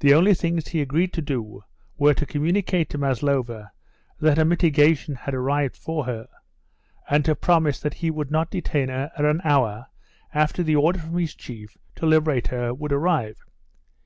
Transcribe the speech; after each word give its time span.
The 0.00 0.14
only 0.14 0.32
things 0.32 0.68
he 0.68 0.80
agreed 0.80 1.12
to 1.12 1.20
do 1.20 1.62
were 1.98 2.14
to 2.14 2.24
communicate 2.24 2.88
to 2.88 2.96
Maslova 2.96 3.70
that 4.18 4.38
a 4.38 4.46
mitigation 4.46 5.14
had 5.14 5.34
arrived 5.34 5.76
for 5.76 6.06
her, 6.06 6.26
and 7.10 7.22
to 7.26 7.34
promise 7.34 7.78
that 7.80 7.92
he 8.00 8.10
would 8.10 8.30
not 8.30 8.50
detain 8.50 8.88
her 8.88 9.12
an 9.14 9.42
hour 9.44 9.88
after 10.32 10.62
the 10.62 10.76
order 10.76 11.00
from 11.00 11.18
his 11.18 11.34
chief 11.34 11.76
to 11.96 12.06
liberate 12.06 12.46
her 12.46 12.72
would 12.72 12.92
arrive. 12.92 13.36